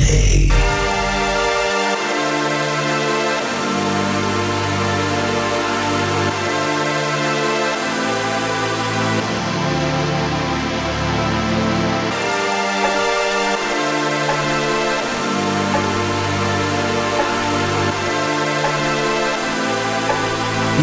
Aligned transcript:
You 0.00 0.06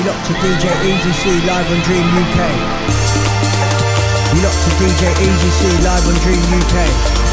look 0.04 0.22
to 0.26 0.34
DJ 0.34 0.66
Easy 0.86 1.12
C 1.12 1.42
live 1.48 1.72
on 1.72 1.80
Dream 1.82 2.06
UK. 2.22 2.38
You 4.36 4.42
look 4.42 4.54
to 4.54 4.70
DJ 4.78 5.10
Easy 5.22 5.50
C 5.50 5.62
live 5.84 6.06
on 6.08 6.14
Dream 6.22 6.44
UK. 6.62 7.27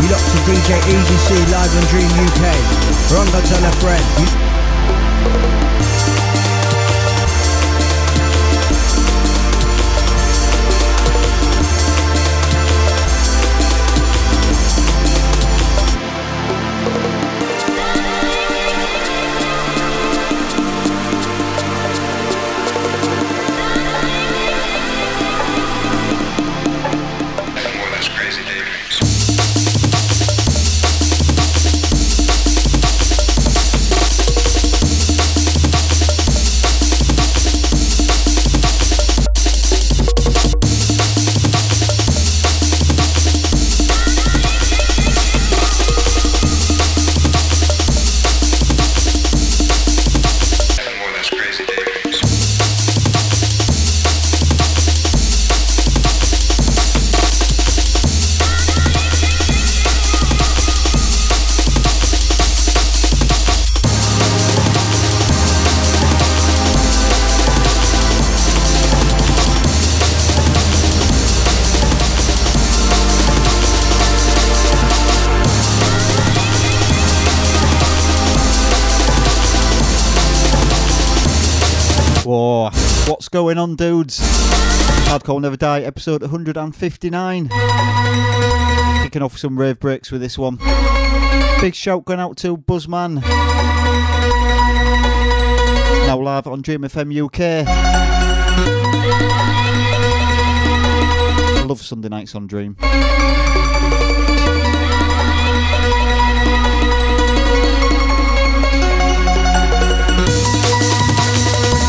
You 0.00 0.08
look 0.08 0.18
to 0.18 0.38
DJ 0.46 0.78
Easy 0.94 1.16
live 1.50 1.74
on 1.76 1.84
Dream 1.90 2.10
UK. 2.26 2.44
Ronga 3.10 3.40
tell 3.48 3.64
a 3.64 3.72
friend. 3.82 4.04
You- 4.20 5.57
going 83.48 83.56
on, 83.56 83.76
dudes? 83.76 84.20
Hardcore 85.08 85.40
Never 85.40 85.56
Die, 85.56 85.80
episode 85.80 86.20
159. 86.20 87.48
Kicking 89.02 89.22
off 89.22 89.38
some 89.38 89.58
rave 89.58 89.80
breaks 89.80 90.12
with 90.12 90.20
this 90.20 90.36
one. 90.36 90.58
Big 91.58 91.74
shout 91.74 92.04
going 92.04 92.20
out 92.20 92.36
to 92.36 92.58
Buzzman. 92.58 93.22
Now 96.06 96.20
live 96.20 96.46
on 96.46 96.60
Dream 96.60 96.82
FM 96.82 97.24
UK. 97.24 97.66
Love 101.66 101.80
Sunday 101.80 102.10
nights 102.10 102.34
on 102.34 102.46
Dream. 102.46 102.76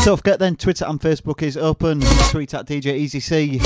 Don't 0.02 0.16
forget 0.16 0.38
then, 0.38 0.56
Twitter 0.56 0.86
and 0.86 0.98
Facebook 0.98 1.42
is 1.42 1.58
open. 1.58 2.00
Tweet 2.30 2.54
at 2.54 2.66
DJ 2.66 2.96
Easy 2.96 3.20
C 3.20 3.58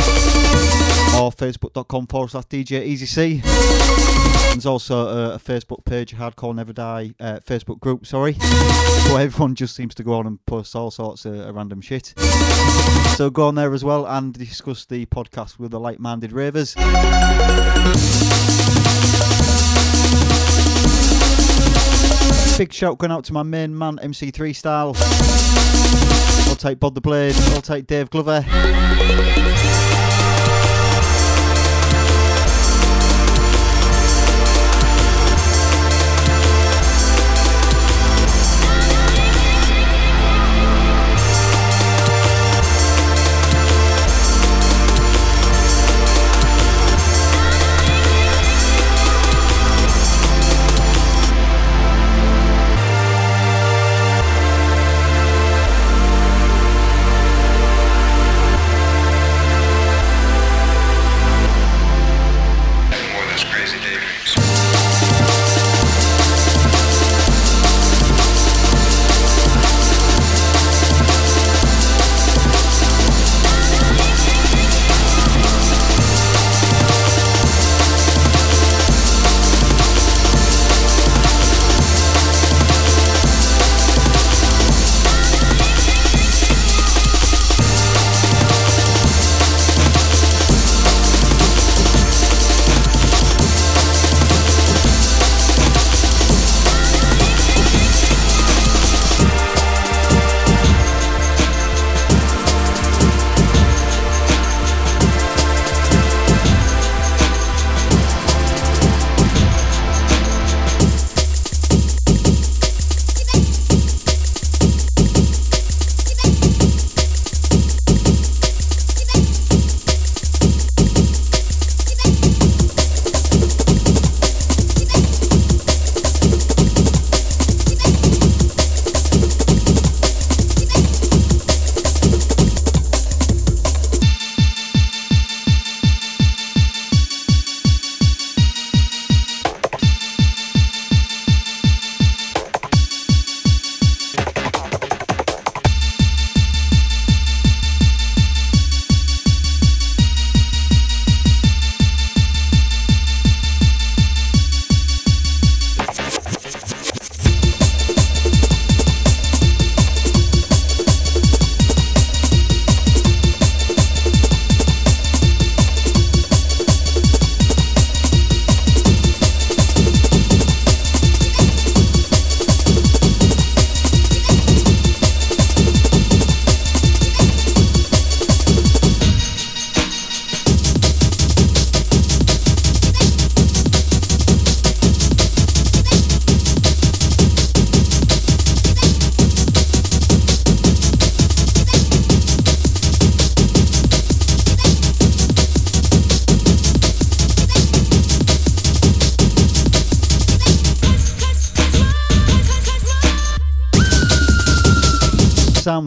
or 1.17 1.31
facebook.com 1.31 2.09
forward 2.09 2.31
slash 2.31 2.45
DJ 2.47 2.85
Easy 2.85 3.07
C. 3.07 3.41
There's 4.51 4.67
also 4.67 5.07
a, 5.07 5.35
a 5.35 5.39
Facebook 5.39 5.85
page, 5.85 6.15
Hardcore 6.17 6.55
Never 6.55 6.73
Die 6.73 7.15
uh, 7.21 7.39
Facebook 7.39 7.79
group, 7.79 8.05
sorry. 8.05 8.33
But 8.33 9.17
everyone 9.17 9.55
just 9.55 9.77
seems 9.77 9.95
to 9.95 10.03
go 10.03 10.15
on 10.15 10.27
and 10.27 10.45
post 10.45 10.75
all 10.75 10.91
sorts 10.91 11.25
of, 11.25 11.35
of 11.35 11.55
random 11.55 11.81
shit. 11.81 12.15
So 13.17 13.31
go 13.31 13.47
on 13.47 13.55
there 13.55 13.73
as 13.73 13.85
well 13.85 14.05
and 14.05 14.33
discuss 14.33 14.85
the 14.85 15.07
podcast 15.07 15.61
with 15.61 15.71
the 15.71 15.79
like 15.79 16.01
minded 16.01 16.33
ravers. 16.33 16.75
Big 22.59 22.73
shout 22.73 22.99
going 22.99 23.13
out 23.13 23.25
to 23.25 23.33
my 23.33 23.43
main 23.43 23.77
man, 23.77 23.99
MC3 23.99 24.55
Style. 24.55 24.95
I'll 26.49 26.57
take 26.57 26.81
Bod 26.81 26.95
the 26.95 27.01
Blade. 27.01 27.35
I'll 27.55 27.63
take 27.63 27.87
Dave 27.87 28.11
Glover. 28.11 28.45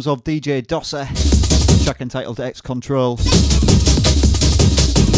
Of 0.07 0.23
DJ 0.23 0.65
Dosser, 0.65 1.05
track 1.83 2.01
entitled 2.01 2.39
X 2.39 2.61
Control. 2.61 3.17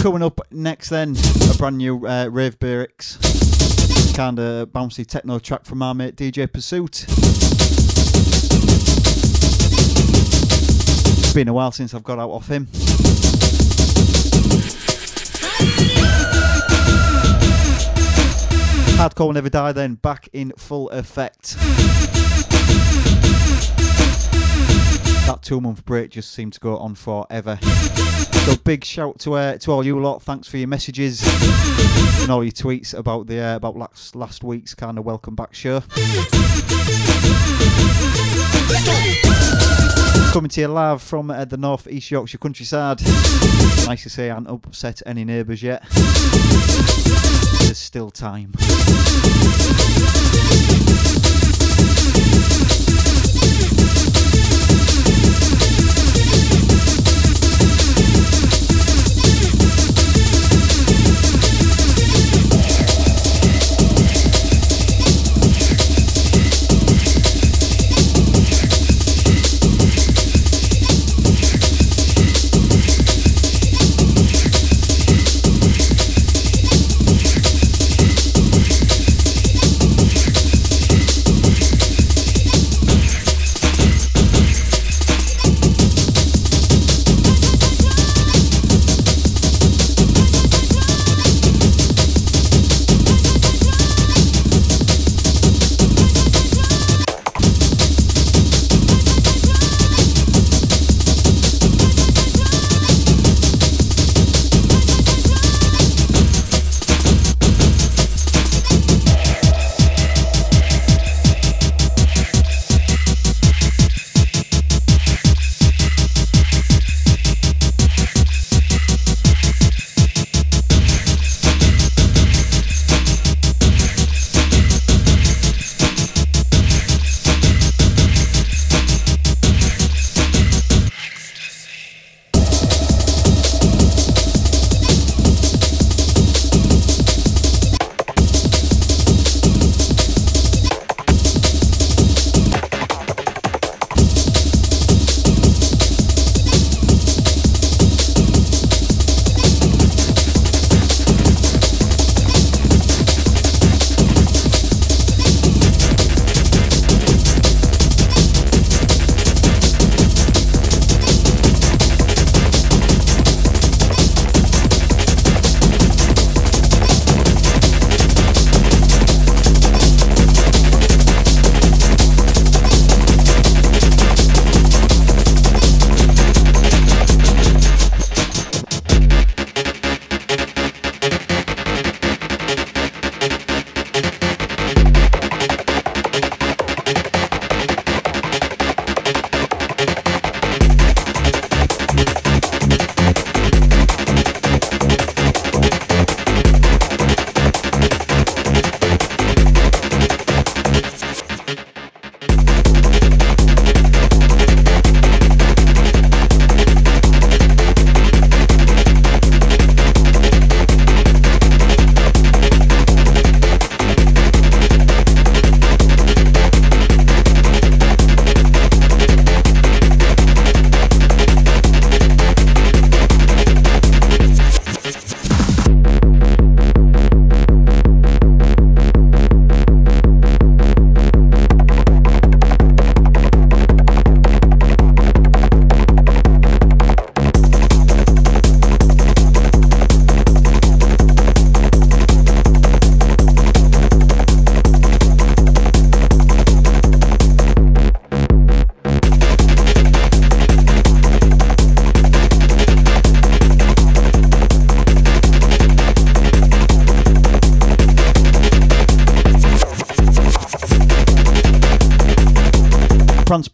Coming 0.02 0.24
up 0.24 0.42
next, 0.52 0.90
then, 0.90 1.16
a 1.52 1.58
brand 1.58 1.78
new 1.78 2.08
uh, 2.08 2.28
Rave 2.32 2.58
Lyrics, 2.62 3.18
kinda 4.16 4.66
bouncy 4.68 5.06
techno 5.06 5.38
track 5.38 5.66
from 5.66 5.82
our 5.82 5.94
mate 5.94 6.16
DJ 6.16 6.52
Pursuit. 6.52 7.06
It's 11.20 11.34
been 11.34 11.48
a 11.48 11.54
while 11.54 11.72
since 11.72 11.94
I've 11.94 12.04
got 12.04 12.18
out 12.18 12.32
off 12.32 12.48
him. 12.48 12.66
Hardcore 18.98 19.28
will 19.28 19.34
never 19.34 19.50
die 19.50 19.72
then, 19.72 19.96
back 19.96 20.30
in 20.34 20.52
full 20.58 20.90
effect. 20.90 21.58
That 25.30 25.44
two 25.44 25.62
month 25.62 25.86
break 25.86 26.10
just 26.10 26.32
seemed 26.32 26.54
to 26.54 26.60
go 26.60 26.76
on 26.78 26.96
forever. 26.96 27.60
So 27.62 28.56
big 28.64 28.84
shout 28.84 29.20
to 29.20 29.36
uh, 29.36 29.60
to 29.60 29.72
all 29.72 29.86
you 29.86 30.00
lot. 30.00 30.24
Thanks 30.24 30.48
for 30.48 30.58
your 30.58 30.68
messages 30.68 31.22
and 32.24 32.32
all 32.32 32.44
your 32.44 32.52
tweets 32.52 32.98
about 32.98 33.28
the 33.28 33.40
uh, 33.40 33.56
about 33.58 33.78
last 33.78 34.16
last 34.16 34.44
week's 34.44 34.74
kind 34.74 34.98
of 34.98 35.06
welcome 35.06 35.36
back 35.36 35.54
show. 35.54 35.82
Coming 40.32 40.50
to 40.50 40.62
you 40.62 40.68
live 40.68 41.04
from 41.04 41.30
uh, 41.30 41.46
the 41.46 41.58
North 41.58 41.88
East 41.88 42.10
Yorkshire 42.10 42.40
countryside. 42.40 43.00
Nice 43.86 44.02
to 44.02 44.10
say 44.10 44.32
I 44.32 44.34
haven't 44.34 44.48
upset 44.48 45.04
any 45.06 45.26
neighbours 45.26 45.62
yet. 45.62 45.84
There's 47.60 47.78
still 47.78 48.10
time. 48.10 48.54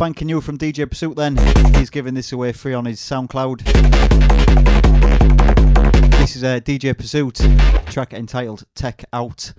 Spanking 0.05 0.27
new 0.27 0.39
from 0.39 0.55
DJ 0.55 0.87
Pursuit 0.87 1.15
then. 1.15 1.35
He's 1.73 1.89
giving 1.89 2.13
this 2.13 2.31
away 2.31 2.51
free 2.51 2.75
on 2.75 2.85
his 2.85 2.99
SoundCloud. 2.99 3.63
This 6.19 6.35
is 6.35 6.43
a 6.43 6.57
uh, 6.57 6.59
DJ 6.59 6.95
Pursuit 6.95 7.41
track 7.87 8.13
entitled 8.13 8.65
Tech 8.75 9.03
Out. 9.11 9.51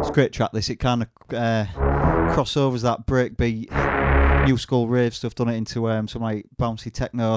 It's 0.00 0.08
a 0.08 0.12
great 0.14 0.32
track 0.32 0.52
this, 0.52 0.70
it 0.70 0.76
kind 0.76 1.02
of 1.02 1.08
uh, 1.28 1.66
crossovers 2.34 2.80
that 2.80 3.04
breakbeat 3.06 4.46
new 4.46 4.56
school 4.56 4.88
rave 4.88 5.14
stuff, 5.14 5.34
done 5.34 5.50
it 5.50 5.56
into 5.56 5.90
um, 5.90 6.08
some 6.08 6.22
like 6.22 6.46
bouncy 6.58 6.90
techno 6.90 7.36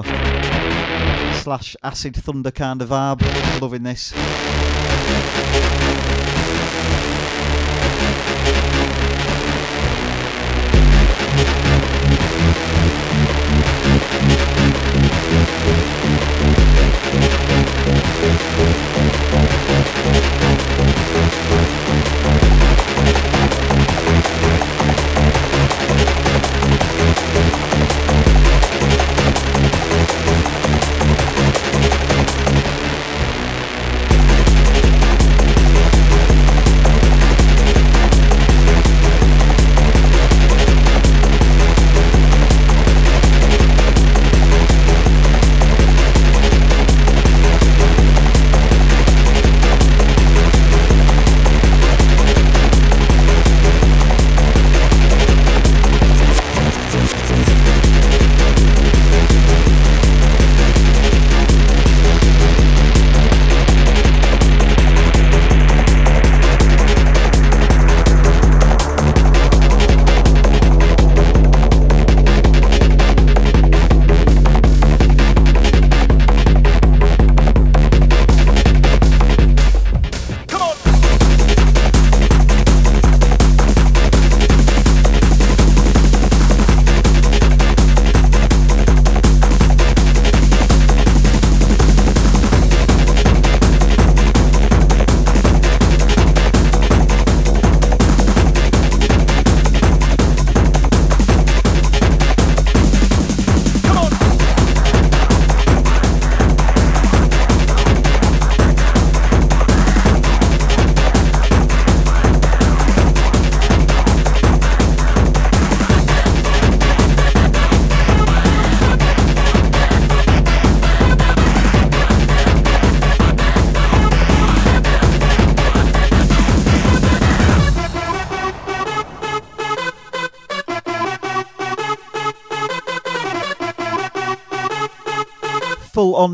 slash 1.42 1.76
acid 1.84 2.16
thunder 2.16 2.50
kind 2.50 2.80
of 2.80 2.88
vibe. 2.88 3.20
Loving 3.60 3.82
this. 3.82 4.14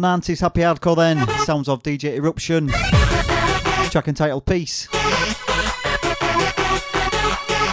90s 0.03 0.41
happy 0.41 0.63
hardcore 0.63 0.97
then. 0.97 1.25
Sounds 1.45 1.69
of 1.69 1.81
DJ 1.85 2.17
Eruption. 2.17 2.67
Track 3.91 4.09
and 4.09 4.17
title 4.17 4.41
Peace. 4.41 4.89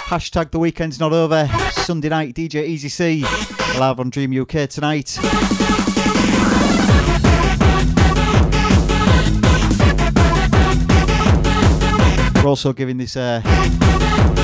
Hashtag 0.06 0.52
the 0.52 0.60
weekend's 0.60 1.00
not 1.00 1.12
over. 1.12 1.48
Sunday 1.72 2.10
night, 2.10 2.36
DJ 2.36 2.68
Easy 2.68 2.88
C. 2.88 3.24
Live 3.80 4.00
on 4.00 4.12
Dream 4.12 4.32
UK 4.40 4.70
tonight. 4.70 5.18
We're 12.36 12.48
also 12.48 12.74
giving 12.74 12.98
this 12.98 13.18
uh, 13.18 13.42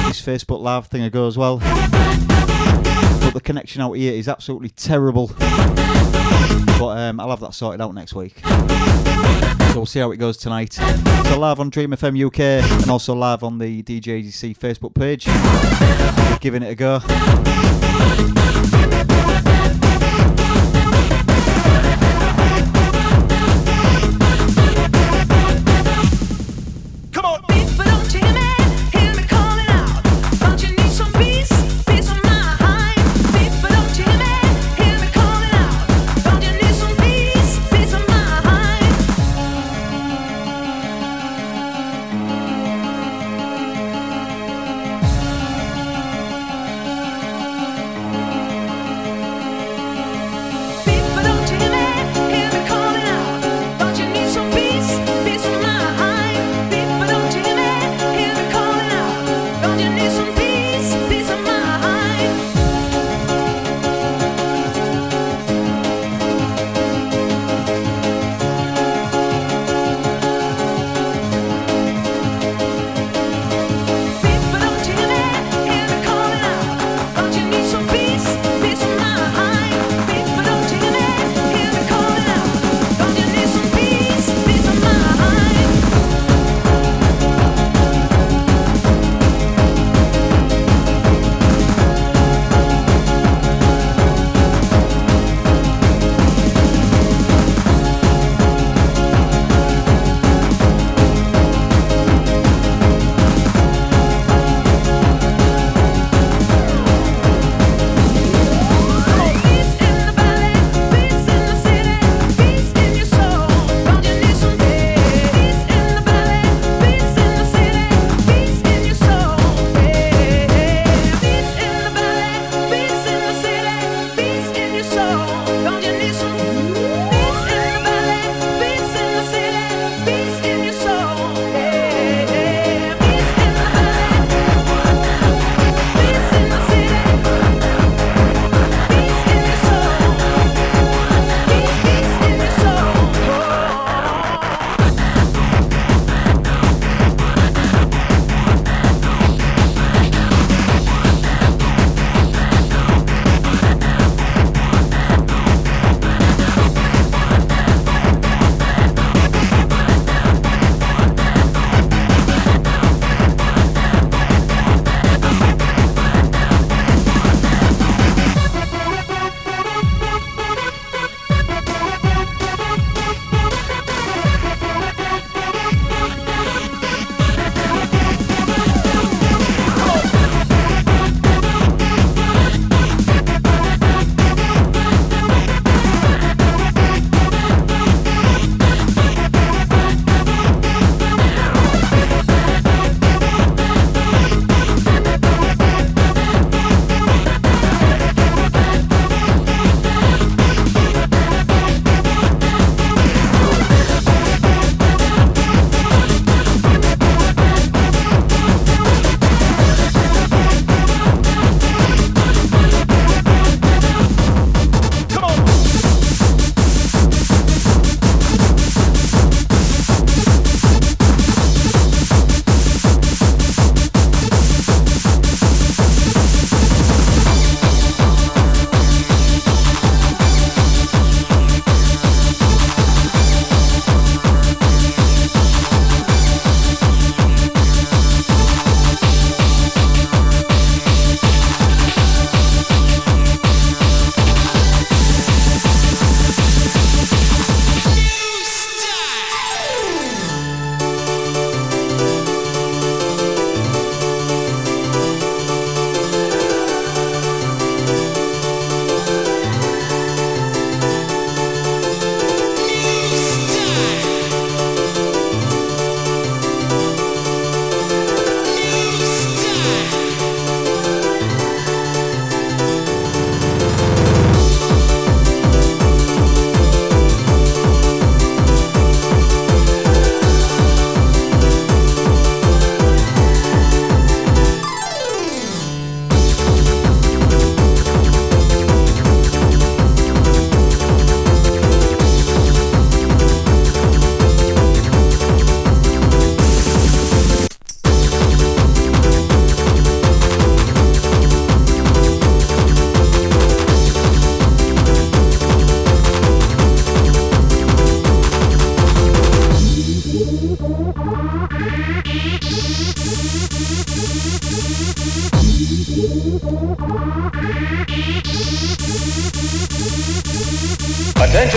this 0.07 0.23
Facebook 0.23 0.61
Live 0.61 0.87
thing 0.87 1.03
a 1.03 1.11
go 1.11 1.27
as 1.27 1.37
well. 1.37 1.59
But 1.59 3.33
the 3.35 3.41
connection 3.43 3.83
out 3.83 3.93
here 3.93 4.13
is 4.13 4.27
absolutely 4.27 4.69
terrible. 4.69 5.29
But 6.77 6.97
um, 6.97 7.19
I'll 7.19 7.29
have 7.29 7.39
that 7.39 7.53
sorted 7.53 7.81
out 7.81 7.93
next 7.93 8.13
week. 8.13 8.39
So 8.43 9.79
we'll 9.79 9.85
see 9.85 9.99
how 9.99 10.11
it 10.11 10.17
goes 10.17 10.37
tonight. 10.37 10.73
So 10.73 11.39
live 11.39 11.59
on 11.59 11.69
Dream 11.69 11.91
FM 11.91 12.27
UK 12.27 12.39
and 12.81 12.89
also 12.89 13.13
live 13.13 13.43
on 13.43 13.57
the 13.57 13.83
DJDC 13.83 14.57
Facebook 14.57 14.93
page. 14.93 15.25
Giving 16.39 16.63
it 16.63 16.71
a 16.71 16.75
go. 16.75 17.01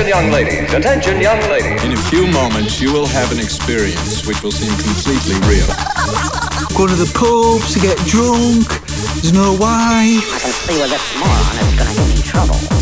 Young 0.08 0.30
ladies. 0.30 0.72
Attention, 0.72 1.20
young 1.20 1.38
ladies. 1.50 1.84
In 1.84 1.92
a 1.92 1.96
few 2.08 2.26
moments, 2.26 2.80
you 2.80 2.92
will 2.92 3.06
have 3.06 3.30
an 3.30 3.38
experience 3.38 4.26
which 4.26 4.42
will 4.42 4.50
seem 4.50 4.72
completely 4.80 5.36
real. 5.46 5.68
Going 6.74 6.88
to 6.88 6.96
the 6.96 7.10
pub 7.12 7.60
to 7.72 7.78
get 7.78 7.98
drunk. 8.06 8.66
There's 9.20 9.32
no 9.34 9.52
wife. 9.52 10.24
I 10.32 10.38
can 10.40 10.52
see 10.52 10.78
where 10.78 10.88
this 10.88 11.14
moron 11.20 11.56
is 11.60 11.76
gonna 11.76 11.94
get 11.94 12.16
in 12.16 12.22
trouble. 12.22 12.77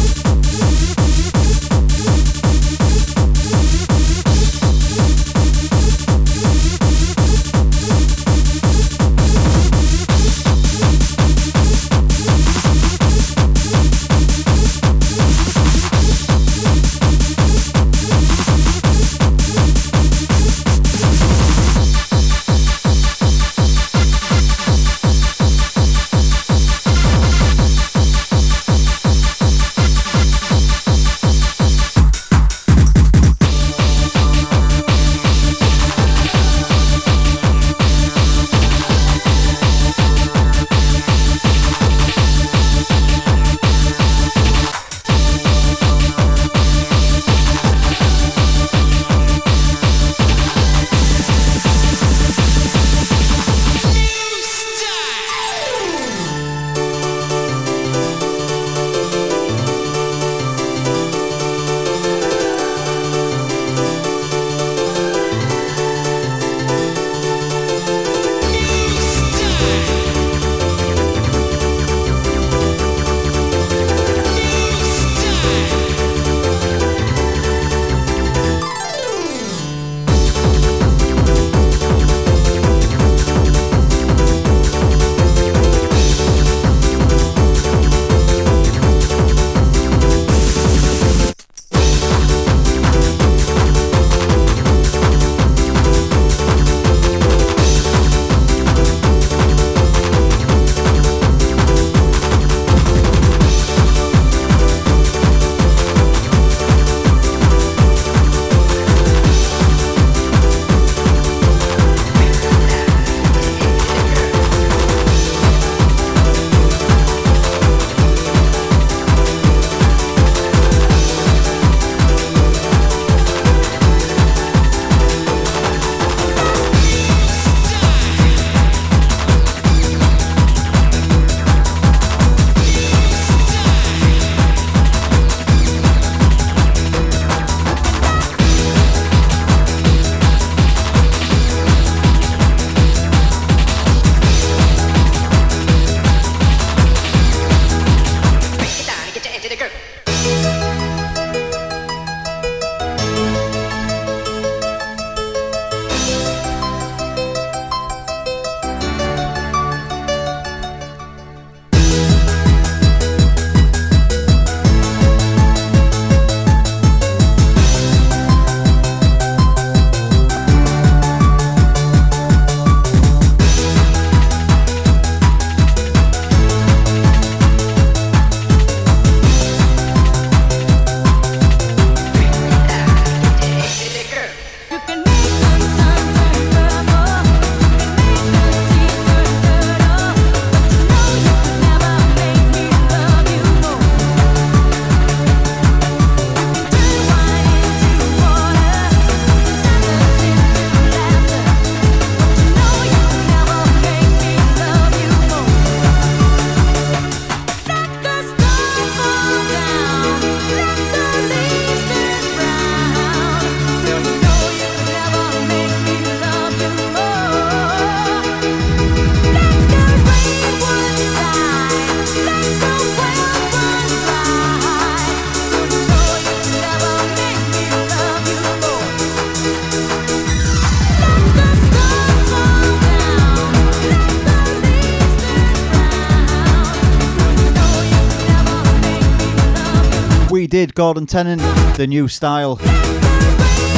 Did 240.46 240.74
Gordon 240.74 241.06
Tennant, 241.06 241.40
the 241.76 241.87
new 241.87 242.09
style. 242.09 242.59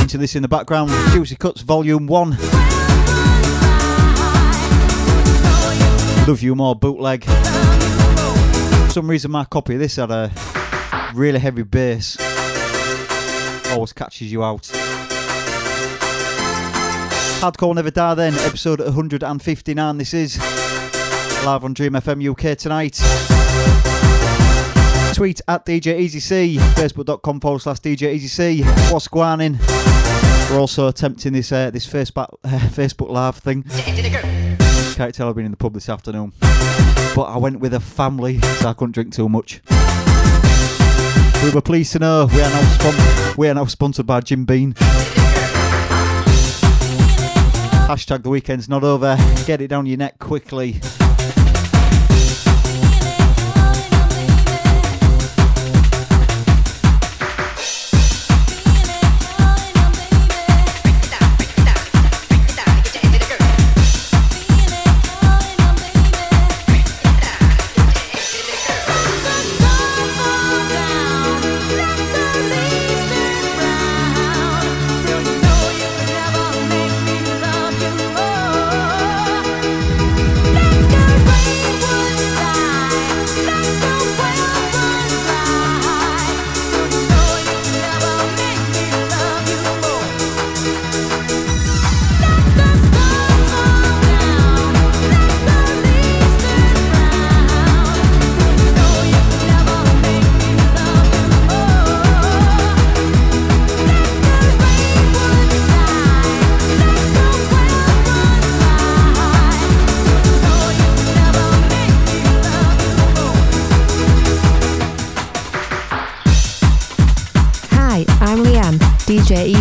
Into 0.01 0.19
this 0.19 0.35
in 0.35 0.43
the 0.43 0.49
background, 0.49 0.91
Juicy 1.13 1.37
Cuts 1.37 1.63
Volume 1.63 2.07
1. 2.07 2.31
Love 6.27 6.43
You 6.43 6.55
More 6.55 6.75
bootleg. 6.75 7.25
For 7.25 8.91
some 8.91 9.09
reason, 9.09 9.31
my 9.31 9.45
copy 9.45 9.75
of 9.75 9.81
this 9.81 9.97
had 9.97 10.11
a 10.11 10.31
really 11.15 11.39
heavy 11.39 11.63
bass. 11.63 12.17
Always 13.71 13.93
catches 13.93 14.33
you 14.33 14.43
out. 14.43 14.63
Hardcore 17.41 17.75
Never 17.75 17.91
Die 17.91 18.15
then, 18.15 18.35
episode 18.35 18.81
159. 18.81 19.99
This 19.99 20.13
is 20.13 20.39
live 21.45 21.65
on 21.65 21.73
Dream 21.73 21.93
FM 21.93 22.31
UK 22.31 22.59
tonight. 22.59 23.01
Tweet 25.19 25.41
at 25.49 25.67
DJ 25.67 25.99
Easy 25.99 26.21
C, 26.21 26.59
facebook.com 26.59 27.41
forward 27.41 27.59
slash 27.59 27.81
DJ 27.81 28.15
Easy 28.15 28.29
C. 28.29 28.63
What's 28.93 29.09
going? 29.09 29.59
We're 30.49 30.61
also 30.61 30.87
attempting 30.87 31.33
this 31.33 31.51
uh, 31.51 31.73
this 31.73 31.89
Facebook, 31.89 32.37
uh, 32.45 32.49
Facebook 32.71 33.11
Live 33.11 33.39
thing. 33.39 33.65
Can't 34.95 35.13
tell 35.13 35.29
I've 35.29 35.35
been 35.35 35.45
in 35.47 35.51
the 35.51 35.57
pub 35.57 35.75
this 35.75 35.89
afternoon. 35.89 36.35
but 37.17 37.23
I 37.23 37.37
went 37.37 37.59
with 37.59 37.75
a 37.75 37.81
family, 37.81 38.39
so 38.39 38.69
I 38.69 38.75
couldn't 38.75 38.93
drink 38.93 39.13
too 39.13 39.29
much. 39.29 39.61
We 41.43 41.51
were 41.51 41.63
pleased 41.63 41.95
to 41.95 41.99
know 41.99 42.29
we 42.33 42.41
are 42.41 42.51
now, 42.51 42.79
spon- 42.79 43.35
we 43.37 43.49
are 43.49 43.55
now 43.55 43.65
sponsored 43.65 44.07
by 44.07 44.21
Jim 44.21 44.45
Beam. 44.45 44.75
Hashtag 47.89 48.23
the 48.23 48.31
weekend's 48.31 48.69
not 48.69 48.85
over. 48.85 49.17
Get 49.47 49.61
it 49.61 49.67
down 49.67 49.87
your 49.87 49.97
neck 49.97 50.21
quickly. 50.21 50.81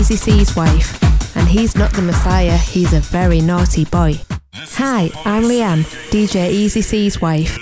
Easy 0.10 0.16
C's 0.16 0.56
wife, 0.56 1.36
and 1.36 1.50
he's 1.50 1.76
not 1.76 1.92
the 1.92 2.02
Messiah, 2.02 2.56
he's 2.56 2.94
a 2.94 3.02
very 3.02 3.42
naughty 3.42 3.84
boy. 3.84 4.18
Hi, 4.54 5.12
I'm 5.26 5.44
Leanne, 5.44 5.84
DJ 6.12 6.50
Easy 6.50 6.82
C's 6.82 7.20
wife. 7.20 7.58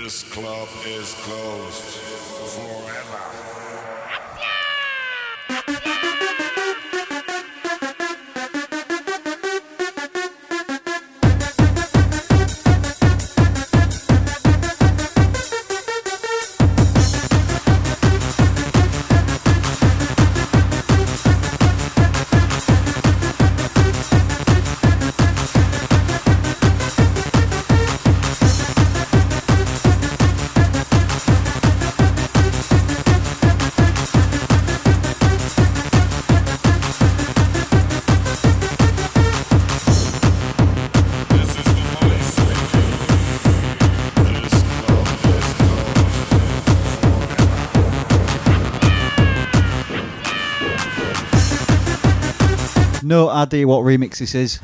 Idea 53.36 53.68
what 53.68 53.80
remix 53.80 54.18
this 54.18 54.34
is. 54.34 54.58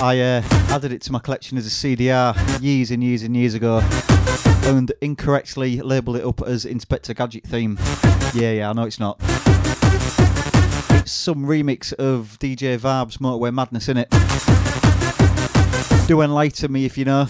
I 0.00 0.20
uh, 0.20 0.42
added 0.72 0.92
it 0.92 1.02
to 1.02 1.12
my 1.12 1.18
collection 1.18 1.58
as 1.58 1.66
a 1.66 1.70
CDR 1.70 2.62
years 2.62 2.92
and 2.92 3.02
years 3.02 3.22
and 3.22 3.36
years 3.36 3.54
ago 3.54 3.80
and 4.62 4.92
incorrectly 5.00 5.80
labelled 5.80 6.16
it 6.16 6.24
up 6.24 6.42
as 6.42 6.64
Inspector 6.64 7.12
Gadget 7.14 7.44
theme. 7.44 7.76
Yeah, 8.32 8.52
yeah, 8.52 8.70
I 8.70 8.72
know 8.74 8.84
it's 8.84 9.00
not. 9.00 9.18
It's 10.90 11.10
some 11.10 11.46
remix 11.46 11.92
of 11.94 12.38
DJ 12.38 12.78
Vibes 12.78 13.18
Motorway 13.18 13.52
Madness, 13.52 13.88
innit? 13.88 14.06
Do 16.06 16.20
enlighten 16.20 16.70
me 16.70 16.84
if 16.84 16.96
you 16.96 17.04
know. 17.04 17.26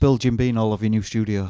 Spill 0.00 0.16
Jim 0.16 0.34
Beam 0.34 0.56
all 0.56 0.72
over 0.72 0.82
your 0.82 0.88
new 0.88 1.02
studio. 1.02 1.42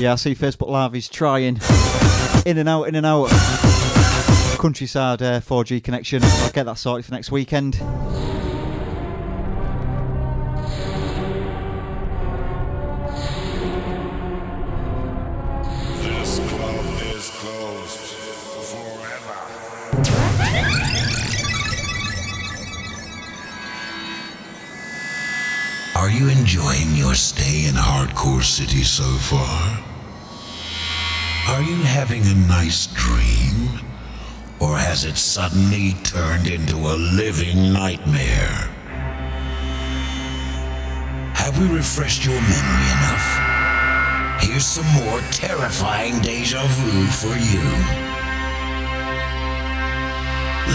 Yeah, 0.00 0.10
I 0.10 0.16
see 0.16 0.34
Facebook 0.34 0.70
Live 0.70 0.96
is 0.96 1.08
trying. 1.08 1.60
In 2.44 2.58
and 2.58 2.68
out, 2.68 2.88
in 2.88 2.96
and 2.96 3.06
out. 3.06 3.28
Countryside 4.58 5.22
uh, 5.22 5.38
4G 5.38 5.84
connection. 5.84 6.24
I'll 6.24 6.50
get 6.50 6.66
that 6.66 6.78
sorted 6.78 7.04
for 7.04 7.12
next 7.12 7.30
weekend. 7.30 7.80
So 28.92 29.04
far? 29.04 29.80
Are 31.48 31.62
you 31.62 31.76
having 31.76 32.20
a 32.26 32.34
nice 32.46 32.88
dream? 32.88 33.80
Or 34.60 34.76
has 34.76 35.06
it 35.06 35.16
suddenly 35.16 35.94
turned 36.04 36.46
into 36.46 36.76
a 36.76 36.96
living 37.16 37.72
nightmare? 37.72 38.68
Have 41.40 41.58
we 41.58 41.74
refreshed 41.74 42.26
your 42.26 42.38
memory 42.38 42.88
enough? 42.98 43.28
Here's 44.44 44.66
some 44.66 44.90
more 45.02 45.20
terrifying 45.30 46.20
deja 46.20 46.60
vu 46.60 47.06
for 47.06 47.34
you. 47.50 47.64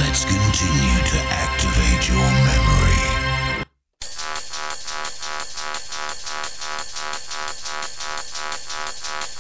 Let's 0.02 0.26
continue 0.26 1.00
to 1.14 1.20
activate 1.30 2.10
your 2.10 2.28
memory. 2.50 3.17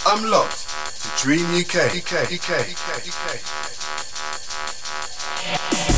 I'm 0.09 0.23
locked 0.31 0.69
to 1.01 1.21
Dream 1.21 1.45
UK. 1.47 1.93
UK, 1.97 2.31
UK, 2.31 2.49
UK, 2.71 3.07
UK. 5.91 5.96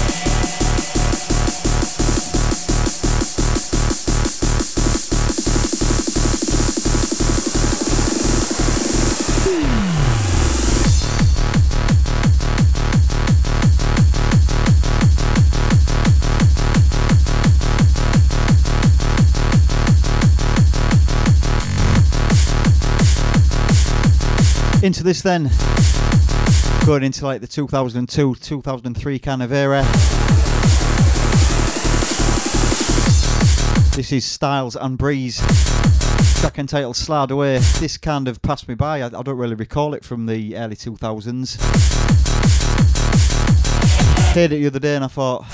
Into 24.90 25.04
this 25.04 25.22
then, 25.22 25.52
going 26.84 27.04
into 27.04 27.24
like 27.24 27.42
the 27.42 27.48
2002 27.48 28.34
2003 28.34 29.20
kind 29.20 29.44
of 29.44 29.52
era. 29.52 29.84
This 33.96 34.12
is 34.12 34.26
Styles 34.26 34.76
and 34.76 34.98
Breeze, 34.98 35.38
track 36.40 36.58
entitled 36.58 36.96
Slide 36.96 37.30
Away. 37.30 37.60
This 37.80 37.98
kind 38.00 38.28
of 38.28 38.42
passed 38.42 38.68
me 38.68 38.74
by, 38.74 39.04
I, 39.04 39.06
I 39.06 39.22
don't 39.22 39.38
really 39.38 39.54
recall 39.54 39.94
it 39.94 40.04
from 40.04 40.26
the 40.26 40.58
early 40.58 40.76
2000s. 40.76 41.62
Heard 44.34 44.52
it 44.52 44.58
the 44.58 44.66
other 44.66 44.80
day 44.80 44.96
and 44.96 45.06
I 45.06 45.08
thought, 45.08 45.46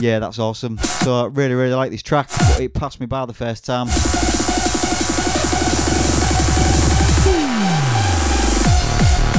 yeah, 0.00 0.18
that's 0.18 0.40
awesome. 0.40 0.78
So 0.78 1.26
I 1.26 1.26
really, 1.26 1.54
really 1.54 1.74
like 1.76 1.92
this 1.92 2.02
track, 2.02 2.28
but 2.36 2.58
it 2.58 2.74
passed 2.74 2.98
me 2.98 3.06
by 3.06 3.24
the 3.24 3.34
first 3.34 3.64
time. 3.64 3.86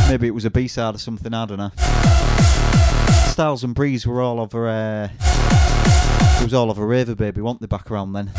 Maybe 0.08 0.28
it 0.28 0.34
was 0.34 0.46
a 0.46 0.50
B-side 0.50 0.96
or 0.96 1.00
something, 1.00 1.34
I 1.34 1.46
don't 1.46 1.58
know. 1.58 1.72
Styles 3.30 3.64
and 3.64 3.76
Breeze 3.76 4.08
were 4.08 4.22
all 4.22 4.40
over, 4.40 4.68
uh, 4.70 5.10
it 6.40 6.44
was 6.44 6.54
all 6.54 6.72
over 6.72 6.88
Raver 6.88 7.14
Baby, 7.14 7.42
weren't 7.42 7.60
they, 7.60 7.68
back 7.68 7.92
around 7.92 8.14
then? 8.14 8.32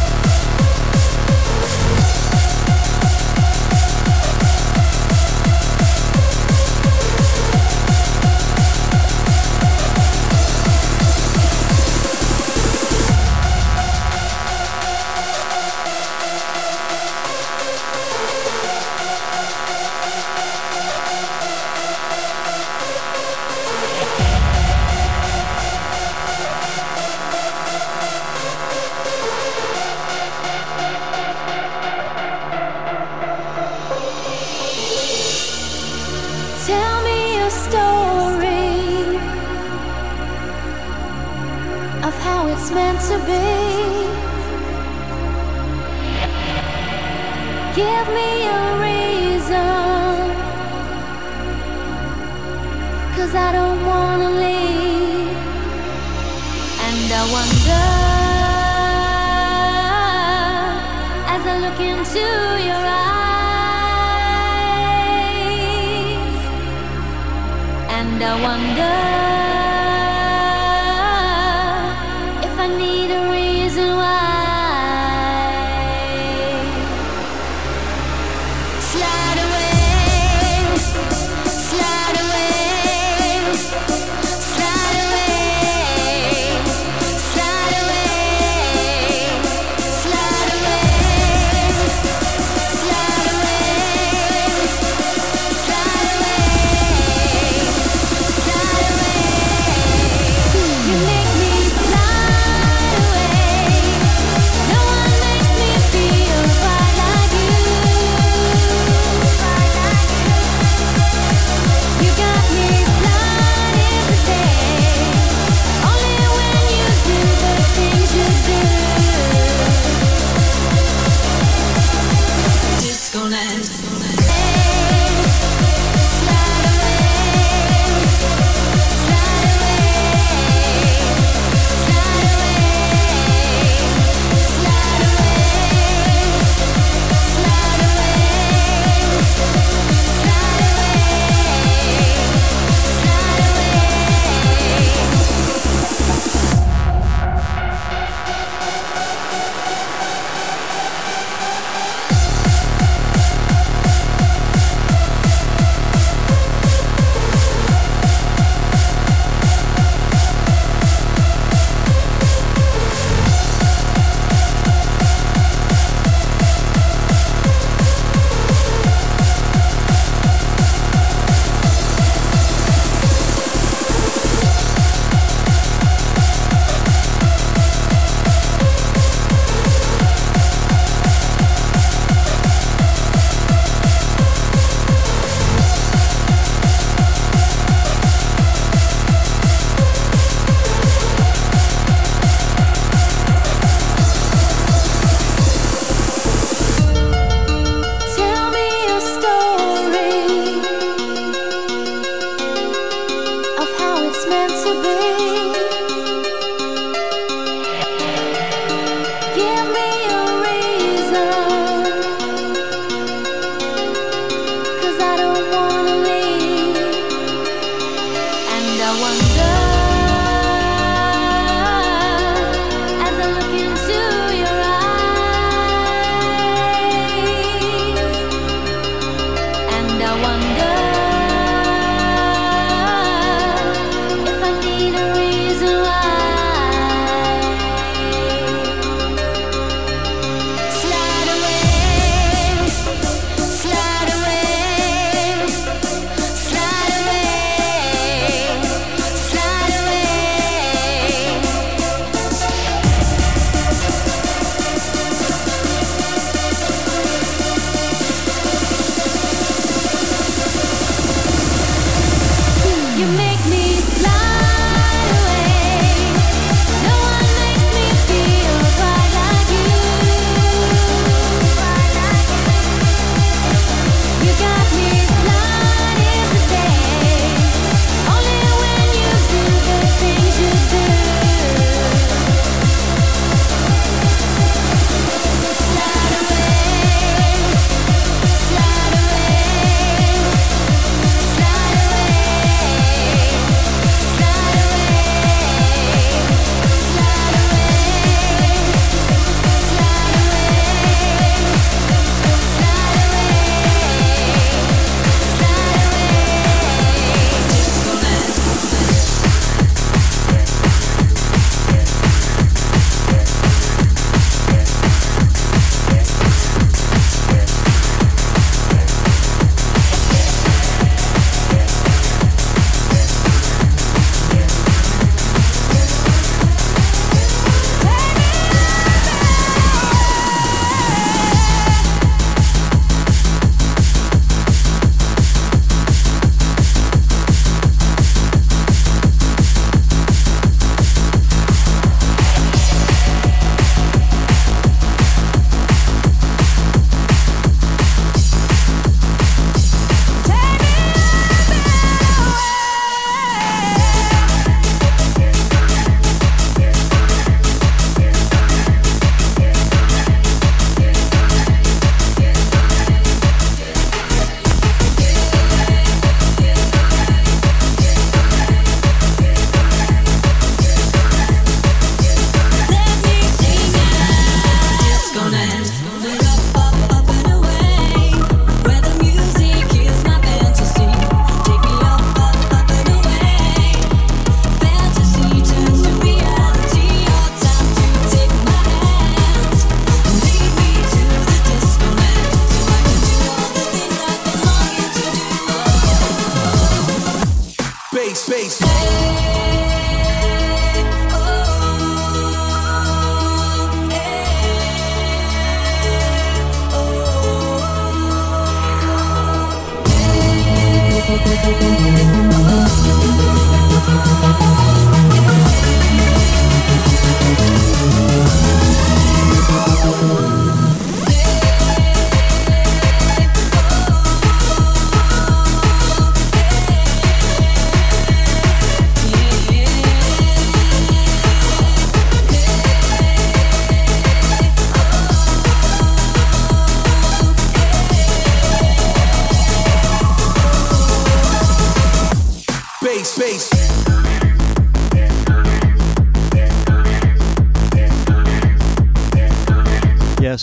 meant 204.28 204.52
to 204.64 204.82
be. 204.82 205.67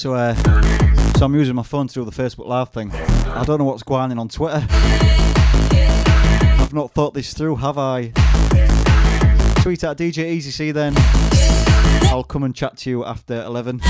So 0.06 0.14
uh, 0.14 0.36
so 1.18 1.26
I'm 1.26 1.34
using 1.34 1.56
my 1.56 1.64
phone 1.64 1.88
to 1.88 1.94
do 1.96 2.06
the 2.06 2.12
Facebook 2.12 2.46
Live 2.46 2.70
thing. 2.70 2.92
I 2.92 3.44
don't 3.44 3.58
know 3.58 3.66
what's 3.66 3.82
going 3.82 4.12
on 4.12 4.20
on 4.20 4.30
Twitter. 4.30 4.64
I've 6.60 6.74
not 6.74 6.92
thought 6.92 7.16
this 7.16 7.34
through, 7.34 7.56
have 7.56 7.80
I? 7.80 8.12
Tweet 9.64 9.84
at 9.84 9.98
DJ 9.98 10.26
Easy 10.26 10.52
C 10.52 10.70
then. 10.70 10.94
I'll 12.12 12.24
come 12.24 12.44
and 12.44 12.54
chat 12.54 12.78
to 12.78 12.90
you 12.92 13.04
after 13.04 13.42
11. 13.42 13.82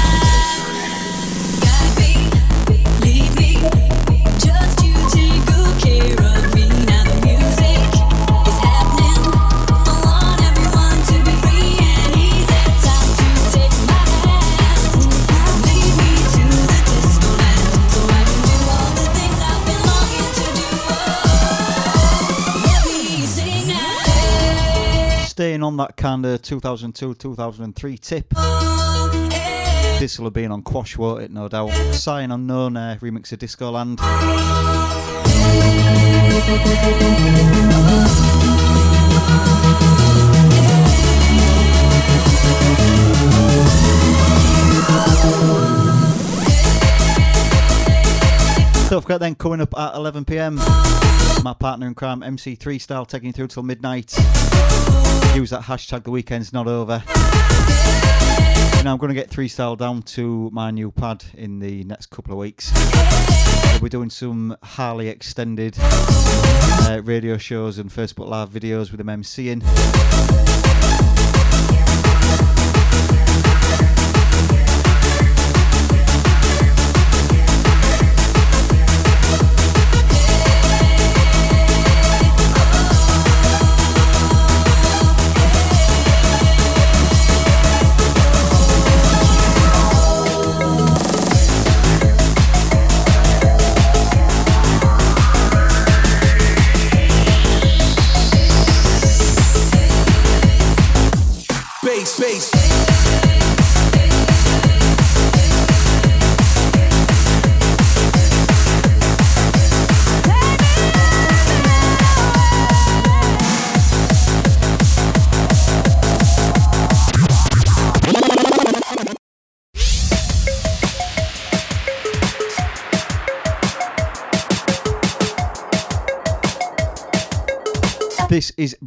On 25.66 25.78
that 25.78 25.98
kind 25.98 26.24
of 26.28 26.44
2002 26.44 27.16
2003 27.16 27.98
tip. 27.98 28.30
This 30.00 30.20
will 30.20 30.28
have 30.28 30.34
been 30.34 30.52
on 30.52 30.62
Quash, 30.62 30.96
won't 30.96 31.24
it? 31.24 31.32
No 31.32 31.48
doubt. 31.48 31.72
Sy 31.92 32.22
& 32.22 32.22
Unknown 32.22 32.78
uh, 32.78 33.00
remix 33.02 33.32
of 33.32 33.40
Disco 33.40 33.72
Land. 33.72 33.98
Don't 48.88 49.02
forget 49.02 49.20
then, 49.20 49.34
coming 49.34 49.62
up 49.62 49.76
at 49.76 49.96
11pm, 49.96 51.44
my 51.44 51.54
partner 51.54 51.88
in 51.88 51.96
crime, 51.96 52.22
MC 52.22 52.56
Freestyle, 52.56 53.08
taking 53.08 53.28
you 53.28 53.34
through 53.34 53.48
till 53.48 53.64
midnight. 53.64 54.14
Use 55.36 55.50
that 55.50 55.64
hashtag, 55.64 56.06
the 56.06 56.12
weekend's 56.12 56.54
not 56.54 56.66
over. 56.66 57.04
Now 58.86 58.94
I'm 58.94 58.98
going 58.98 59.10
to 59.10 59.14
get 59.14 59.30
Freestyle 59.30 59.78
down 59.78 60.02
to 60.04 60.50
my 60.54 60.72
new 60.72 60.92
pad 60.92 61.26
in 61.34 61.60
the 61.60 61.84
next 61.84 62.06
couple 62.06 62.32
of 62.32 62.38
weeks. 62.38 62.72
We'll 63.74 63.82
be 63.82 63.90
doing 63.90 64.10
some 64.10 64.56
Harley 64.64 65.10
extended 65.10 65.76
uh, 65.82 67.02
radio 67.04 67.38
shows 67.38 67.80
and 67.80 67.90
Facebook 67.90 68.30
Live 68.30 68.50
videos 68.50 68.92
with 68.92 69.06
them 69.06 69.08
MCing. 69.08 69.62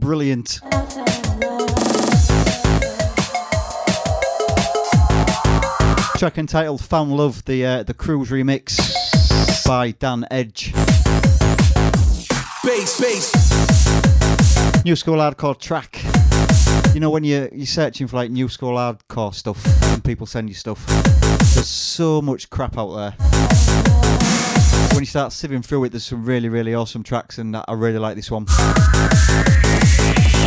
Brilliant. 0.09 0.61
Track 6.16 6.38
entitled 6.38 6.80
"Found 6.80 7.14
Love," 7.14 7.44
the 7.44 7.66
uh, 7.66 7.82
the 7.82 7.92
Cruise 7.92 8.30
remix 8.30 8.78
by 9.66 9.90
Dan 9.90 10.26
Edge. 10.30 10.72
Bass, 12.64 12.98
bass. 12.98 14.82
New 14.82 14.96
school 14.96 15.18
hardcore 15.18 15.61
track. 15.61 16.02
You 16.94 17.00
know 17.00 17.11
when 17.11 17.24
you 17.24 17.50
you're 17.52 17.66
searching 17.66 18.06
for 18.06 18.16
like 18.16 18.30
new 18.30 18.48
school 18.48 18.76
hardcore 18.76 19.34
stuff 19.34 19.62
and 19.92 20.02
people 20.02 20.24
send 20.24 20.48
you 20.48 20.54
stuff. 20.54 20.86
There's 20.86 21.68
so 21.68 22.22
much 22.22 22.48
crap 22.48 22.78
out 22.78 22.94
there. 22.94 23.11
When 24.92 25.00
you 25.00 25.06
start 25.06 25.32
sieving 25.32 25.62
through 25.62 25.84
it, 25.84 25.90
there's 25.90 26.06
some 26.06 26.24
really 26.24 26.48
really 26.48 26.74
awesome 26.74 27.02
tracks, 27.02 27.36
and 27.36 27.54
I 27.54 27.74
really 27.74 27.98
like 27.98 28.16
this 28.16 28.30
one. 28.30 28.46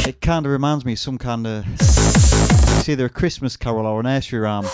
It 0.08 0.20
kind 0.20 0.46
of 0.46 0.52
reminds 0.52 0.84
me 0.84 0.94
of 0.94 1.00
some 1.00 1.18
kind 1.18 1.46
of 1.46 1.66
it's 1.80 2.90
either 2.90 3.06
a 3.06 3.10
Christmas 3.10 3.56
carol 3.56 3.86
or 3.86 4.00
a 4.00 4.04
nursery 4.04 4.40
rhyme. 4.40 4.66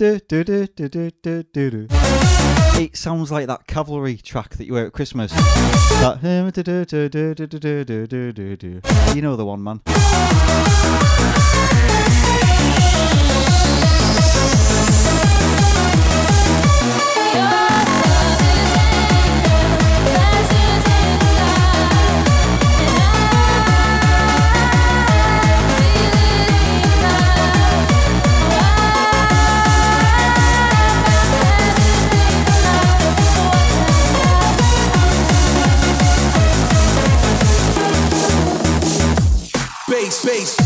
do 0.00 0.18
do 0.18 0.42
do 0.42 0.66
do 0.66 0.88
do 0.88 1.42
do 1.42 1.70
do. 1.70 1.86
It 2.80 2.96
sounds 2.96 3.30
like 3.30 3.46
that 3.48 3.66
cavalry 3.66 4.16
track 4.16 4.56
that 4.56 4.64
you 4.64 4.72
wear 4.72 4.86
at 4.86 4.94
Christmas. 4.94 5.30
That 5.30 6.20
you 9.14 9.20
know 9.20 9.36
the 9.36 9.44
one, 9.44 9.62
man. 9.62 9.82
space. 40.20 40.59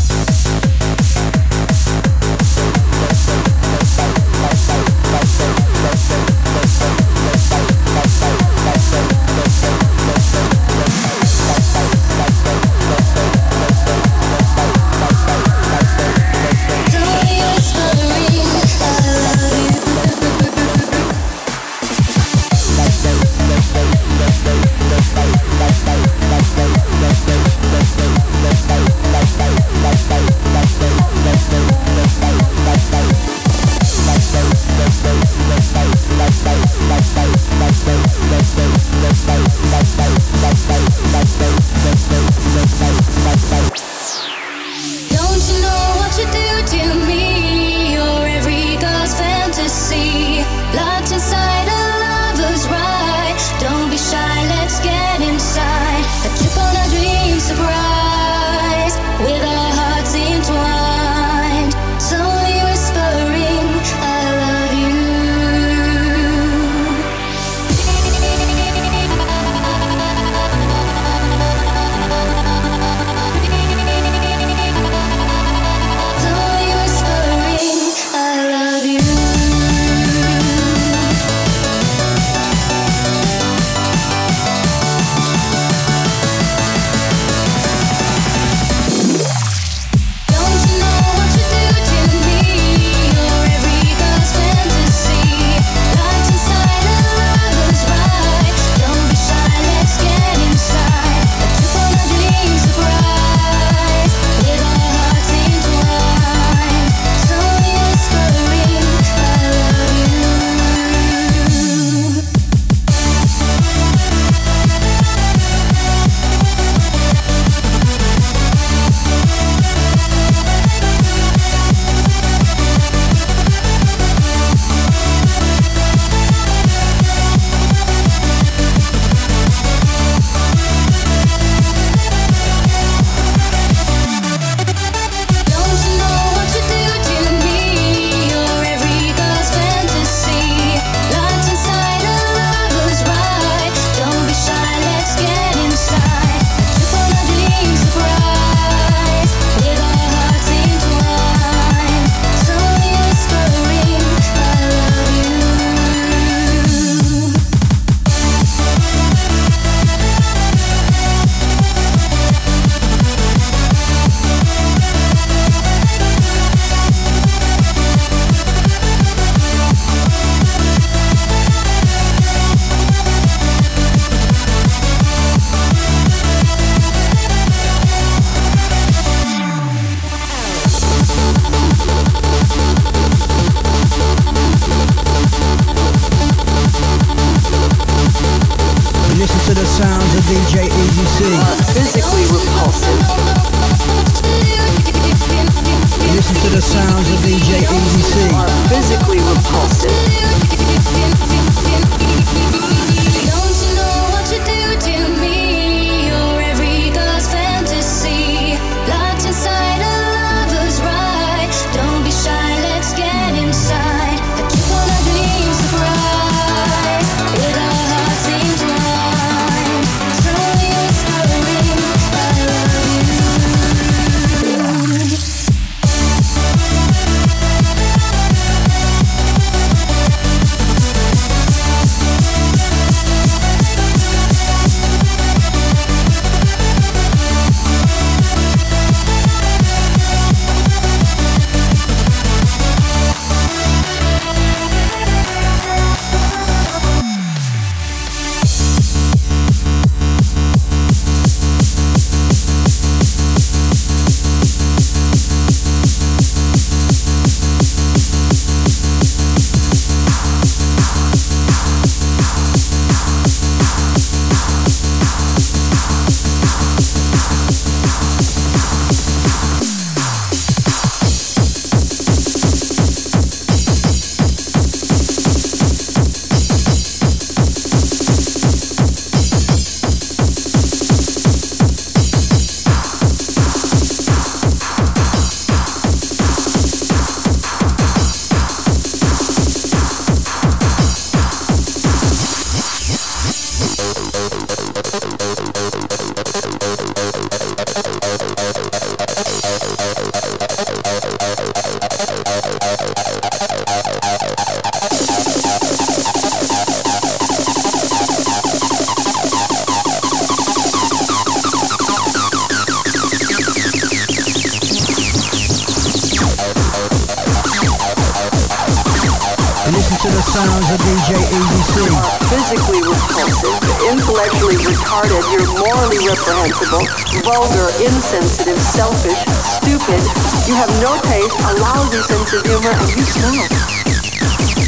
Intellectually 324.24 324.56
retarded, 324.56 325.20
you're 325.32 325.44
morally 325.60 325.98
reprehensible, 325.98 326.86
vulgar, 327.24 327.68
insensitive, 327.84 328.58
selfish, 328.58 329.20
stupid. 329.44 330.00
You 330.48 330.54
have 330.54 330.70
no 330.80 330.96
taste, 331.02 331.36
a 331.40 331.52
lousy 331.60 332.00
sense 332.00 332.32
of 332.32 332.42
humor, 332.42 332.72
and 332.72 332.88
you 332.96 333.04
smell. 333.04 334.63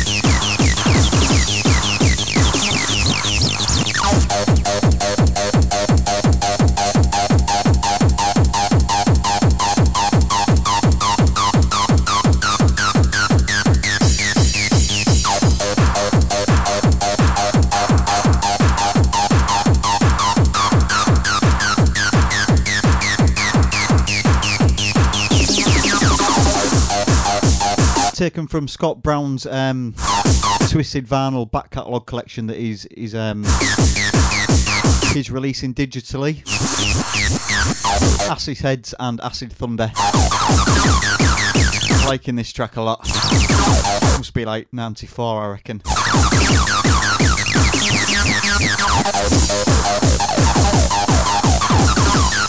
Taken 28.27 28.49
from 28.49 28.67
Scott 28.67 29.05
Brown's 29.05 29.47
um, 29.47 29.95
Twisted 30.69 31.07
Vinyl 31.07 31.49
back 31.49 31.71
catalogue 31.71 32.07
collection 32.07 32.49
that 32.49 32.57
he's 32.57 32.85
he's 32.93 33.15
um, 33.15 33.45
he's 35.15 35.31
releasing 35.31 35.73
digitally. 35.73 36.43
Acid 38.29 38.59
Heads 38.59 38.97
and 38.99 39.21
Acid 39.21 39.53
Thunder. 39.53 39.93
Liking 42.09 42.35
this 42.35 42.53
track 42.53 42.75
a 42.75 42.83
lot. 42.83 43.07
Must 44.19 44.35
be 44.35 44.45
like 44.45 44.73
94, 44.73 45.45
I 45.45 45.47
reckon. 45.47 45.83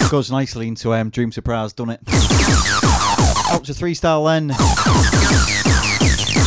Goes 0.09 0.31
nicely 0.31 0.67
into 0.69 0.95
um, 0.95 1.11
Dream 1.11 1.31
Surprise, 1.31 1.71
doesn't 1.73 1.91
it? 1.91 2.96
Out 3.51 3.63
to 3.65 3.73
three 3.73 3.93
star 3.93 4.23
then. 4.25 4.47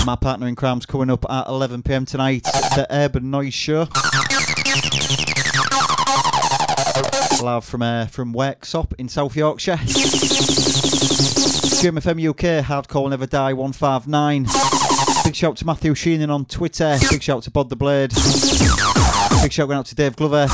My 0.06 0.16
partner 0.16 0.46
in 0.46 0.54
crime's 0.56 0.86
coming 0.86 1.10
up 1.10 1.24
at 1.30 1.46
11 1.46 1.82
pm 1.82 2.06
tonight. 2.06 2.44
The 2.44 2.86
Urban 2.90 3.30
Noise 3.30 3.54
Show. 3.54 3.88
Live 7.42 7.64
from 7.64 7.82
uh, 7.82 8.06
from 8.06 8.34
Worksop 8.34 8.92
in 8.98 9.08
South 9.08 9.36
Yorkshire. 9.36 9.78
GMFM 11.80 12.28
UK, 12.28 12.64
Hardcore 12.64 13.08
Never 13.08 13.26
Die 13.26 13.52
159. 13.52 14.46
Big 15.24 15.34
shout 15.34 15.56
to 15.56 15.66
Matthew 15.66 15.94
Sheenan 15.94 16.28
on 16.28 16.44
Twitter. 16.44 16.98
Big 17.10 17.22
shout 17.22 17.42
to 17.44 17.50
Bod 17.50 17.70
the 17.70 17.76
Blade. 17.76 18.10
Big 19.42 19.52
shout 19.52 19.68
going 19.68 19.78
out 19.78 19.86
to 19.86 19.94
Dave 19.94 20.16
Glover. 20.16 20.46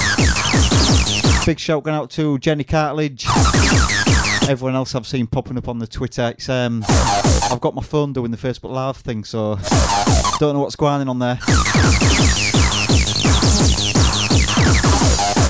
Big 1.44 1.58
shout 1.58 1.82
going 1.82 1.96
out 1.96 2.10
to 2.10 2.38
Jenny 2.38 2.64
Cartledge. 2.64 3.26
Everyone 4.48 4.76
else 4.76 4.94
I've 4.94 5.08
seen 5.08 5.26
popping 5.26 5.58
up 5.58 5.66
on 5.68 5.80
the 5.80 5.88
Twitter. 5.88 6.28
It's 6.28 6.48
um, 6.48 6.84
I've 7.50 7.60
got 7.60 7.74
my 7.74 7.82
phone 7.82 8.12
doing 8.12 8.30
the 8.30 8.36
Facebook 8.36 8.70
Live 8.70 8.96
thing, 8.96 9.24
so 9.24 9.56
don't 10.38 10.54
know 10.54 10.60
what's 10.60 10.76
going 10.76 11.08
on 11.08 11.18
there. 11.18 11.38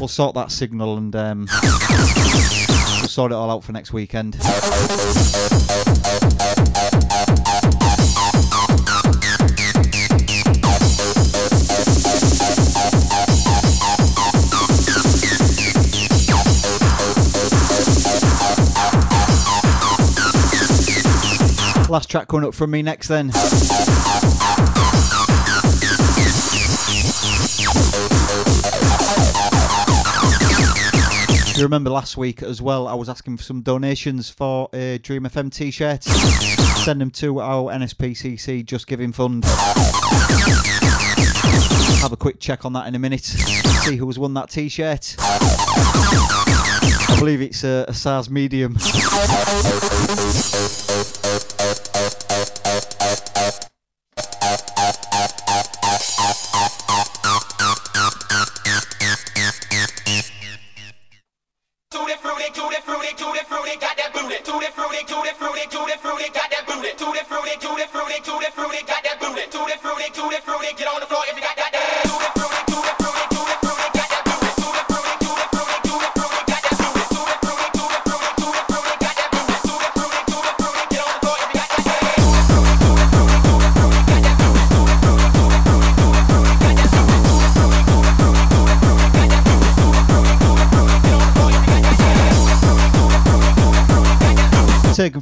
We'll 0.01 0.09
sort 0.09 0.35
that 0.37 0.51
signal 0.51 0.97
and 0.97 1.15
um, 1.15 1.47
we'll 3.01 3.09
sort 3.09 3.33
it 3.33 3.35
all 3.35 3.51
out 3.51 3.65
for 3.65 3.73
next 3.73 3.93
weekend. 3.93 4.37
Last 21.89 22.11
track 22.11 22.27
coming 22.27 22.49
up 22.49 22.55
from 22.55 22.73
me 22.73 22.83
next 22.83 23.07
then. 23.07 23.31
You 31.57 31.63
remember 31.63 31.91
last 31.91 32.17
week 32.17 32.43
as 32.43 32.61
well, 32.61 32.89
I 32.89 32.95
was 32.95 33.09
asking 33.09 33.37
for 33.37 33.45
some 33.45 33.63
donations 33.63 34.29
for 34.29 34.69
a 34.73 34.99
Dream 34.99 35.23
FM 35.23 35.53
t 35.53 35.71
shirt. 35.71 36.03
Send 36.03 37.01
them 37.01 37.11
to 37.13 37.41
our 37.41 37.73
NSPCC 37.73 38.65
Just 38.65 38.89
Giving 38.89 39.13
Fund. 39.13 39.45
Have 42.01 42.13
a 42.13 42.17
quick 42.17 42.41
check 42.41 42.65
on 42.65 42.73
that 42.73 42.89
in 42.89 42.97
a 42.97 42.99
minute. 42.99 43.25
See 43.25 43.97
who's 43.97 44.19
won 44.19 44.35
that 44.35 44.51
t 44.51 44.69
shirt. 44.69 45.15
I 47.09 47.17
believe 47.19 47.41
it's 47.41 47.63
a, 47.63 47.85
a 47.89 47.95
size 47.95 48.29
medium. 48.29 48.77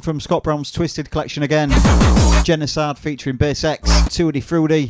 From 0.05 0.19
Scott 0.19 0.43
Brown's 0.43 0.71
Twisted 0.71 1.09
collection 1.09 1.41
again. 1.41 1.71
Genocide 2.43 2.99
featuring 2.99 3.37
Bass 3.37 3.63
X, 3.63 3.89
Tutti 4.15 4.39
Fruity. 4.39 4.87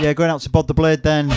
Yeah, 0.00 0.14
going 0.14 0.30
out 0.30 0.40
to 0.40 0.48
Bod 0.48 0.68
the 0.68 0.74
Blade 0.74 1.02
then. 1.02 1.28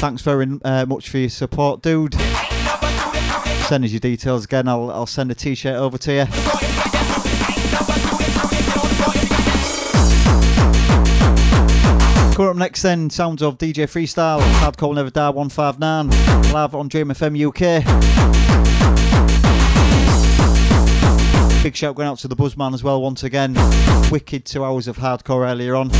Thanks 0.00 0.22
very 0.22 0.58
uh, 0.64 0.86
much 0.86 1.08
for 1.08 1.18
your 1.18 1.28
support, 1.28 1.82
dude. 1.82 2.14
Send 3.68 3.84
us 3.84 3.92
your 3.92 4.00
details 4.00 4.46
again. 4.46 4.66
I'll, 4.66 4.90
I'll 4.90 5.06
send 5.06 5.30
a 5.30 5.36
t-shirt 5.36 5.76
over 5.76 5.98
to 5.98 6.12
you. 6.12 6.79
Coming 12.34 12.50
up 12.50 12.56
next 12.56 12.82
then, 12.82 13.10
sounds 13.10 13.42
of 13.42 13.58
DJ 13.58 13.84
Freestyle, 13.84 14.40
Hardcore 14.60 14.94
Never 14.94 15.10
Die 15.10 15.28
159, 15.28 16.52
live 16.52 16.74
on 16.74 16.88
Dream 16.88 17.08
FM 17.08 17.36
UK. 17.48 17.84
Big 21.62 21.76
shout 21.76 21.94
going 21.94 22.08
out 22.08 22.18
to 22.18 22.28
the 22.28 22.36
Buzzman 22.36 22.72
as 22.72 22.82
well 22.82 23.02
once 23.02 23.22
again. 23.22 23.54
Wicked 24.10 24.46
two 24.46 24.64
hours 24.64 24.88
of 24.88 24.96
hardcore 24.96 25.46
earlier 25.46 25.76
on. 25.76 25.90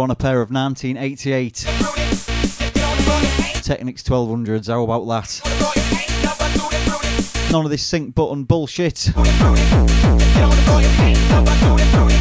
On 0.00 0.10
a 0.10 0.14
pair 0.14 0.40
of 0.40 0.50
1988 0.50 1.54
Technics 3.62 4.02
1200s. 4.02 4.68
How 4.68 4.82
about 4.82 5.06
that? 5.06 5.40
None 7.52 7.64
of 7.64 7.70
this 7.70 7.84
sync 7.84 8.14
button 8.14 8.44
bullshit. 8.44 9.10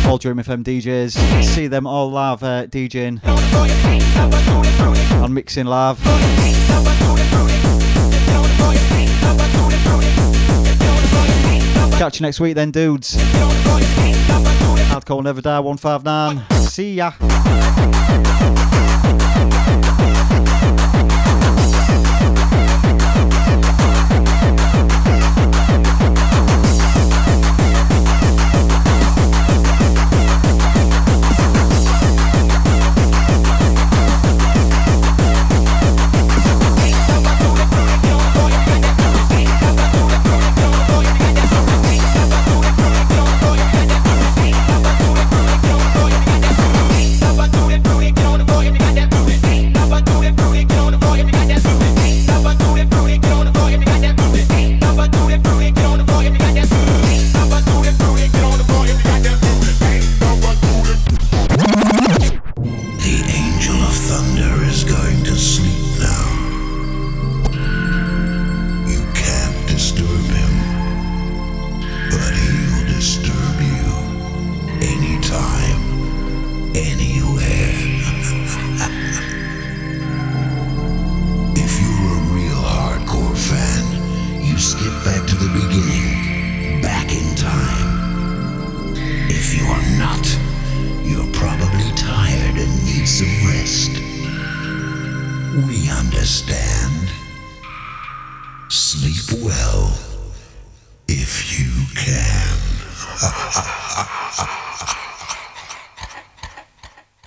All 0.08 0.18
Dream 0.18 0.38
FM 0.38 0.64
DJs. 0.64 1.44
See 1.44 1.68
them 1.68 1.86
all 1.88 2.10
live 2.12 2.44
uh, 2.44 2.66
DJing 2.68 3.22
and 5.24 5.34
mixing 5.34 5.66
live. 5.66 6.00
Catch 12.00 12.22
you 12.22 12.26
next 12.26 12.40
week 12.40 12.56
then, 12.56 12.72
dudes. 12.72 13.18
Hardcore 14.88 15.22
Never 15.22 15.42
Die 15.42 15.60
159. 15.60 16.40
See 16.66 16.94
ya. 16.94 17.12